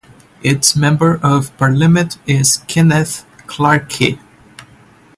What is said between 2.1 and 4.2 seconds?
is Kenneth Clarke.